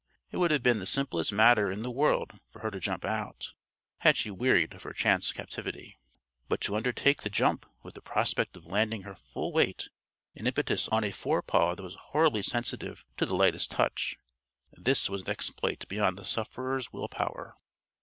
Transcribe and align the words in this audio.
It 0.31 0.37
would 0.37 0.49
have 0.49 0.63
been 0.63 0.79
the 0.79 0.87
simplest 0.87 1.31
matter 1.31 1.71
in 1.71 1.83
the 1.83 1.91
world 1.91 2.39
for 2.49 2.61
her 2.61 2.71
to 2.71 2.79
jump 2.79 3.05
out, 3.05 3.53
had 3.99 4.17
she 4.17 4.31
wearied 4.31 4.73
of 4.73 4.81
her 4.81 4.93
chance 4.93 5.31
captivity. 5.31 5.99
But 6.49 6.59
to 6.61 6.75
undertake 6.75 7.21
the 7.21 7.29
jump 7.29 7.67
with 7.83 7.93
the 7.93 8.01
prospect 8.01 8.57
of 8.57 8.65
landing 8.65 9.03
her 9.03 9.13
full 9.13 9.53
weight 9.53 9.89
and 10.35 10.47
impetus 10.47 10.87
on 10.87 11.03
a 11.03 11.11
forepaw 11.11 11.75
that 11.75 11.83
was 11.83 11.93
horribly 11.93 12.41
sensitive 12.41 13.05
to 13.17 13.27
the 13.27 13.35
lightest 13.35 13.69
touch 13.69 14.17
this 14.71 15.07
was 15.07 15.21
an 15.21 15.29
exploit 15.29 15.87
beyond 15.87 16.17
the 16.17 16.25
sufferer's 16.25 16.91
will 16.91 17.07
power. 17.07 17.59